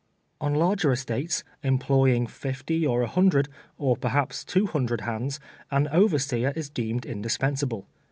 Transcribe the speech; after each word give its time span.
On 0.39 0.55
larger 0.55 0.91
estates, 0.91 1.43
employing 1.61 2.25
fifty 2.25 2.87
or 2.87 3.03
a 3.03 3.07
hundred, 3.07 3.47
or 3.77 3.95
perhaps 3.95 4.43
two 4.43 4.65
hundred 4.65 5.01
hands, 5.01 5.39
an 5.69 5.87
overseer 5.91 6.51
is 6.55 6.71
deemed 6.71 7.05
indispensable. 7.05 7.85